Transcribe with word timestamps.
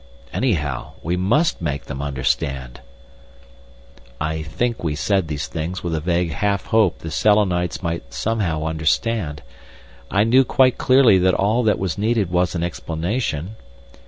"Anyhow, 0.33 0.93
we 1.03 1.15
must 1.15 1.61
make 1.61 1.85
them 1.85 2.01
understand." 2.01 2.81
I 4.19 4.41
think 4.41 4.83
we 4.83 4.95
said 4.95 5.27
these 5.27 5.45
things 5.45 5.83
with 5.83 5.93
a 5.93 5.99
vague 5.99 6.31
half 6.31 6.65
hope 6.65 6.97
the 6.97 7.11
Selenites 7.11 7.83
might 7.83 8.11
somehow 8.11 8.65
understand. 8.65 9.43
I 10.09 10.23
knew 10.23 10.43
quite 10.43 10.79
clearly 10.79 11.19
that 11.19 11.35
all 11.35 11.61
that 11.65 11.77
was 11.77 11.99
needed 11.99 12.31
was 12.31 12.55
an 12.55 12.63
explanation. 12.63 13.57